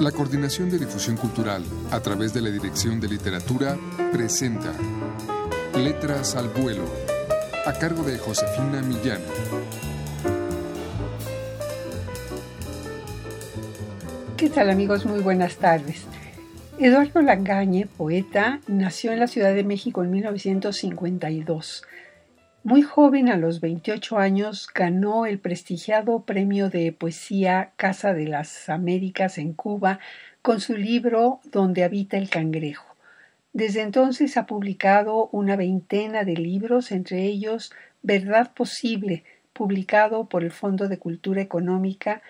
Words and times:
La 0.00 0.12
Coordinación 0.12 0.68
de 0.68 0.78
Difusión 0.78 1.16
Cultural, 1.16 1.64
a 1.90 2.00
través 2.00 2.34
de 2.34 2.42
la 2.42 2.50
Dirección 2.50 3.00
de 3.00 3.08
Literatura, 3.08 3.78
presenta 4.12 4.74
Letras 5.74 6.36
al 6.36 6.48
Vuelo, 6.50 6.84
a 7.64 7.72
cargo 7.72 8.02
de 8.02 8.18
Josefina 8.18 8.82
Millán. 8.82 9.22
¿Qué 14.36 14.50
tal 14.50 14.68
amigos? 14.68 15.06
Muy 15.06 15.20
buenas 15.20 15.56
tardes. 15.56 16.02
Eduardo 16.78 17.22
Langañe, 17.22 17.86
poeta, 17.86 18.60
nació 18.66 19.12
en 19.12 19.20
la 19.20 19.28
Ciudad 19.28 19.54
de 19.54 19.64
México 19.64 20.04
en 20.04 20.10
1952. 20.10 21.84
Muy 22.66 22.82
joven, 22.82 23.28
a 23.28 23.36
los 23.36 23.60
28 23.60 24.18
años, 24.18 24.68
ganó 24.74 25.24
el 25.24 25.38
prestigiado 25.38 26.24
premio 26.24 26.68
de 26.68 26.90
poesía 26.90 27.70
Casa 27.76 28.12
de 28.12 28.26
las 28.26 28.68
Américas 28.68 29.38
en 29.38 29.52
Cuba 29.52 30.00
con 30.42 30.58
su 30.58 30.76
libro 30.76 31.38
Donde 31.44 31.84
habita 31.84 32.16
el 32.16 32.28
cangrejo. 32.28 32.96
Desde 33.52 33.82
entonces 33.82 34.36
ha 34.36 34.46
publicado 34.46 35.28
una 35.30 35.54
veintena 35.54 36.24
de 36.24 36.32
libros, 36.32 36.90
entre 36.90 37.22
ellos 37.22 37.72
Verdad 38.02 38.52
Posible, 38.52 39.22
publicado 39.52 40.28
por 40.28 40.42
el 40.42 40.50
Fondo 40.50 40.88
de 40.88 40.98
Cultura 40.98 41.40
Económica 41.40 42.20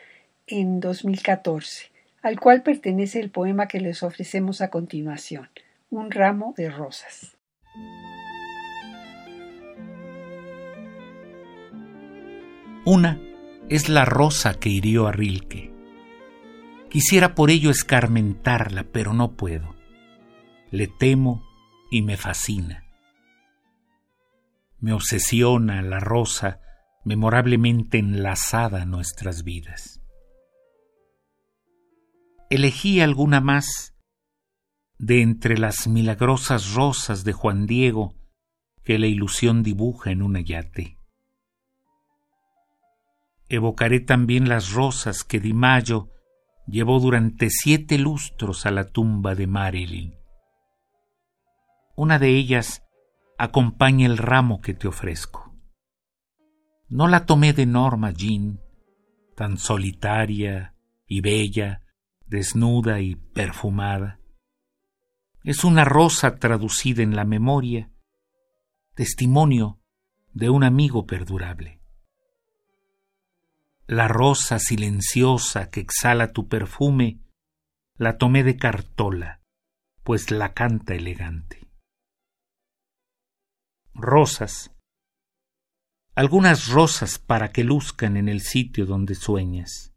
en 0.46 0.80
2014, 0.80 1.90
al 2.20 2.38
cual 2.38 2.62
pertenece 2.62 3.20
el 3.20 3.30
poema 3.30 3.68
que 3.68 3.80
les 3.80 4.02
ofrecemos 4.02 4.60
a 4.60 4.68
continuación, 4.68 5.48
Un 5.88 6.10
ramo 6.10 6.52
de 6.58 6.68
rosas. 6.68 7.35
Una 12.88 13.20
es 13.68 13.88
la 13.88 14.04
rosa 14.04 14.60
que 14.60 14.68
hirió 14.68 15.08
a 15.08 15.12
Rilke. 15.12 15.74
Quisiera 16.88 17.34
por 17.34 17.50
ello 17.50 17.68
escarmentarla, 17.68 18.84
pero 18.92 19.12
no 19.12 19.32
puedo. 19.32 19.74
Le 20.70 20.86
temo 20.86 21.42
y 21.90 22.02
me 22.02 22.16
fascina. 22.16 22.84
Me 24.78 24.92
obsesiona 24.92 25.82
la 25.82 25.98
rosa 25.98 26.60
memorablemente 27.04 27.98
enlazada 27.98 28.82
a 28.82 28.86
nuestras 28.86 29.42
vidas. 29.42 30.00
Elegí 32.50 33.00
alguna 33.00 33.40
más 33.40 33.96
de 34.96 35.22
entre 35.22 35.58
las 35.58 35.88
milagrosas 35.88 36.74
rosas 36.74 37.24
de 37.24 37.32
Juan 37.32 37.66
Diego 37.66 38.14
que 38.84 39.00
la 39.00 39.08
ilusión 39.08 39.64
dibuja 39.64 40.12
en 40.12 40.22
un 40.22 40.36
yate. 40.36 40.95
Evocaré 43.48 44.00
también 44.00 44.48
las 44.48 44.72
rosas 44.72 45.22
que 45.22 45.38
Di 45.38 45.52
Mayo 45.52 46.10
llevó 46.66 46.98
durante 46.98 47.48
siete 47.48 47.96
lustros 47.96 48.66
a 48.66 48.72
la 48.72 48.90
tumba 48.90 49.36
de 49.36 49.46
Marilyn. 49.46 50.16
Una 51.94 52.18
de 52.18 52.30
ellas 52.30 52.82
acompaña 53.38 54.06
el 54.06 54.18
ramo 54.18 54.60
que 54.60 54.74
te 54.74 54.88
ofrezco. 54.88 55.54
No 56.88 57.06
la 57.06 57.24
tomé 57.24 57.52
de 57.52 57.66
Norma 57.66 58.10
Jean, 58.10 58.60
tan 59.36 59.58
solitaria 59.58 60.74
y 61.06 61.20
bella, 61.20 61.82
desnuda 62.26 63.00
y 63.00 63.14
perfumada. 63.14 64.18
Es 65.44 65.62
una 65.62 65.84
rosa 65.84 66.36
traducida 66.36 67.04
en 67.04 67.14
la 67.14 67.24
memoria, 67.24 67.92
testimonio 68.94 69.78
de 70.32 70.50
un 70.50 70.64
amigo 70.64 71.06
perdurable 71.06 71.80
la 73.88 74.08
rosa 74.08 74.58
silenciosa 74.58 75.70
que 75.70 75.80
exhala 75.80 76.32
tu 76.32 76.48
perfume, 76.48 77.20
la 77.96 78.18
tomé 78.18 78.42
de 78.42 78.56
cartola, 78.56 79.40
pues 80.02 80.32
la 80.32 80.54
canta 80.54 80.94
elegante. 80.94 81.68
Rosas. 83.94 84.72
Algunas 86.16 86.68
rosas 86.68 87.18
para 87.18 87.52
que 87.52 87.62
luzcan 87.62 88.16
en 88.16 88.28
el 88.28 88.40
sitio 88.40 88.86
donde 88.86 89.14
sueñas. 89.14 89.94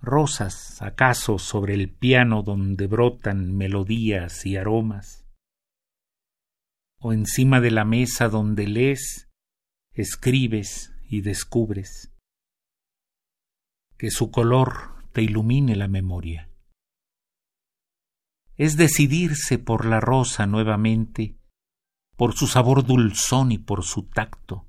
Rosas, 0.00 0.80
acaso, 0.82 1.38
sobre 1.38 1.74
el 1.74 1.90
piano 1.90 2.42
donde 2.42 2.86
brotan 2.86 3.56
melodías 3.56 4.46
y 4.46 4.56
aromas. 4.56 5.26
O 7.00 7.12
encima 7.12 7.60
de 7.60 7.72
la 7.72 7.84
mesa 7.84 8.28
donde 8.28 8.68
lees, 8.68 9.28
escribes 9.94 10.92
y 11.08 11.22
descubres 11.22 12.15
que 13.96 14.10
su 14.10 14.30
color 14.30 14.96
te 15.12 15.22
ilumine 15.22 15.76
la 15.76 15.88
memoria. 15.88 16.50
Es 18.56 18.76
decidirse 18.76 19.58
por 19.58 19.84
la 19.84 20.00
rosa 20.00 20.46
nuevamente, 20.46 21.36
por 22.16 22.34
su 22.34 22.46
sabor 22.46 22.84
dulzón 22.84 23.52
y 23.52 23.58
por 23.58 23.84
su 23.84 24.04
tacto. 24.04 24.66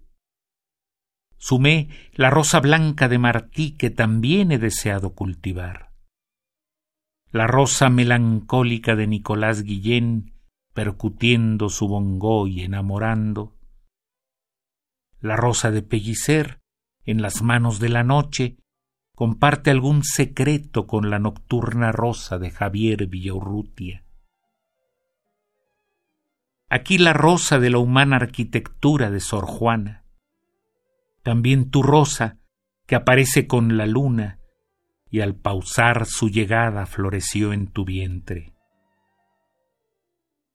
Sumé 1.38 1.90
la 2.14 2.30
rosa 2.30 2.60
blanca 2.60 3.08
de 3.08 3.20
Martí 3.20 3.78
que 3.78 3.90
también 3.90 4.52
he 4.52 4.58
deseado 4.58 5.14
cultivar. 5.14 5.92
La 7.32 7.48
rosa 7.48 7.90
melancólica 7.90 8.96
de 8.96 9.08
Nicolás 9.08 9.64
Guillén 9.64 10.34
percutiendo 10.74 11.70
su 11.70 11.88
bongó 11.88 12.48
y 12.48 12.62
enamorando. 12.62 13.56
La 15.20 15.36
rosa 15.36 15.72
de 15.72 15.82
Pellicer 15.82 16.60
en 17.06 17.22
las 17.22 17.42
manos 17.42 17.80
de 17.80 17.90
la 17.90 18.04
noche 18.04 18.58
comparte 19.18 19.72
algún 19.72 20.04
secreto 20.04 20.86
con 20.86 21.10
la 21.10 21.18
nocturna 21.18 21.92
rosa 21.92 22.38
de 22.38 22.52
Javier 22.52 23.08
Villaurrutia. 23.08 24.04
Aquí 26.70 27.00
la 27.00 27.14
rosa 27.14 27.58
de 27.58 27.72
la 27.72 27.80
humana 27.80 28.18
arquitectura 28.18 29.10
de 29.10 29.20
Sor 29.20 29.48
Juana. 29.48 30.06
También 31.24 31.72
tu 31.72 31.82
rosa, 31.82 32.38
que 32.86 32.94
aparece 32.94 33.48
con 33.48 33.76
la 33.76 33.88
luna, 33.88 34.40
y 35.10 35.22
al 35.22 35.34
pausar 35.34 36.06
su 36.06 36.30
llegada 36.30 36.86
floreció 36.86 37.54
en 37.54 37.72
tu 37.72 37.86
vientre. 37.86 38.54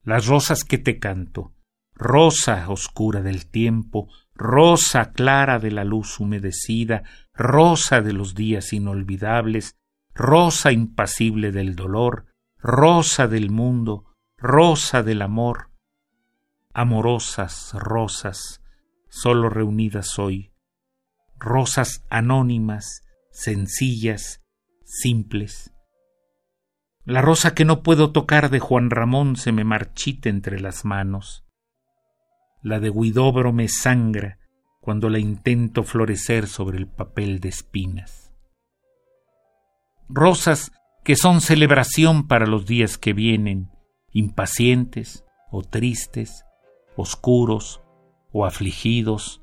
Las 0.03 0.27
rosas 0.27 0.63
que 0.63 0.77
te 0.77 0.99
canto, 0.99 1.53
rosa 1.95 2.69
oscura 2.69 3.21
del 3.21 3.45
tiempo, 3.45 4.07
rosa 4.35 5.11
clara 5.11 5.59
de 5.59 5.71
la 5.71 5.83
luz 5.83 6.19
humedecida, 6.19 7.03
rosa 7.33 8.01
de 8.01 8.13
los 8.13 8.35
días 8.35 8.73
inolvidables, 8.73 9.77
rosa 10.13 10.71
impasible 10.71 11.51
del 11.51 11.75
dolor, 11.75 12.25
rosa 12.57 13.27
del 13.27 13.49
mundo, 13.49 14.05
rosa 14.37 15.03
del 15.03 15.21
amor, 15.21 15.69
amorosas 16.73 17.73
rosas, 17.73 18.61
solo 19.09 19.49
reunidas 19.49 20.17
hoy, 20.17 20.53
rosas 21.37 22.05
anónimas, 22.09 23.01
sencillas, 23.31 24.41
simples. 24.83 25.71
La 27.05 27.21
rosa 27.21 27.53
que 27.53 27.65
no 27.65 27.83
puedo 27.83 28.11
tocar 28.11 28.49
de 28.49 28.59
Juan 28.59 28.89
Ramón 28.89 29.35
se 29.35 29.51
me 29.51 29.63
marchita 29.63 30.29
entre 30.29 30.59
las 30.59 30.85
manos 30.85 31.43
la 32.63 32.79
de 32.79 32.89
Guidobro 32.89 33.53
me 33.53 33.67
sangra 33.67 34.39
cuando 34.79 35.09
la 35.09 35.19
intento 35.19 35.83
florecer 35.83 36.47
sobre 36.47 36.77
el 36.77 36.87
papel 36.87 37.39
de 37.39 37.49
espinas. 37.49 38.33
Rosas 40.09 40.71
que 41.03 41.15
son 41.15 41.41
celebración 41.41 42.27
para 42.27 42.47
los 42.47 42.65
días 42.65 42.97
que 42.97 43.13
vienen, 43.13 43.69
impacientes 44.11 45.25
o 45.51 45.61
tristes, 45.61 46.45
oscuros 46.95 47.81
o 48.31 48.45
afligidos, 48.45 49.41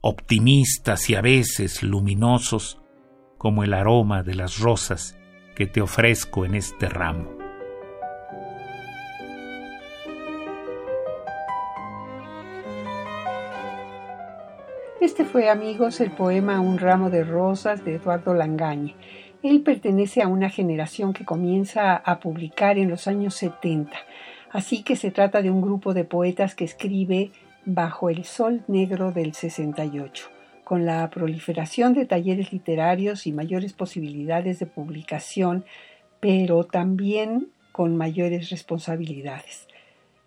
optimistas 0.00 1.10
y 1.10 1.16
a 1.16 1.20
veces 1.20 1.82
luminosos, 1.82 2.80
como 3.38 3.64
el 3.64 3.74
aroma 3.74 4.22
de 4.22 4.36
las 4.36 4.60
rosas 4.60 5.18
que 5.56 5.66
te 5.66 5.80
ofrezco 5.80 6.44
en 6.44 6.54
este 6.54 6.88
ramo. 6.88 7.41
Este 15.02 15.24
fue, 15.24 15.50
amigos, 15.50 16.00
el 16.00 16.12
poema 16.12 16.60
Un 16.60 16.78
ramo 16.78 17.10
de 17.10 17.24
rosas 17.24 17.84
de 17.84 17.96
Eduardo 17.96 18.34
Langañe. 18.34 18.94
Él 19.42 19.62
pertenece 19.62 20.22
a 20.22 20.28
una 20.28 20.48
generación 20.48 21.12
que 21.12 21.24
comienza 21.24 21.96
a 21.96 22.20
publicar 22.20 22.78
en 22.78 22.88
los 22.88 23.08
años 23.08 23.34
70, 23.34 23.90
así 24.52 24.84
que 24.84 24.94
se 24.94 25.10
trata 25.10 25.42
de 25.42 25.50
un 25.50 25.60
grupo 25.60 25.92
de 25.92 26.04
poetas 26.04 26.54
que 26.54 26.62
escribe 26.62 27.32
bajo 27.64 28.10
el 28.10 28.24
sol 28.24 28.62
negro 28.68 29.10
del 29.10 29.34
68. 29.34 30.28
Con 30.62 30.86
la 30.86 31.10
proliferación 31.10 31.94
de 31.94 32.06
talleres 32.06 32.52
literarios 32.52 33.26
y 33.26 33.32
mayores 33.32 33.72
posibilidades 33.72 34.60
de 34.60 34.66
publicación, 34.66 35.64
pero 36.20 36.62
también 36.62 37.48
con 37.72 37.96
mayores 37.96 38.50
responsabilidades. 38.50 39.66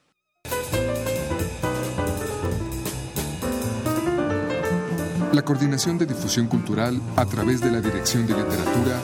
La 5.33 5.43
Coordinación 5.43 5.97
de 5.97 6.07
Difusión 6.07 6.49
Cultural 6.49 7.01
a 7.15 7.25
través 7.27 7.61
de 7.61 7.71
la 7.71 7.81
Dirección 7.81 8.27
de 8.27 8.35
Literatura 8.35 9.01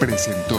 presentó 0.00 0.58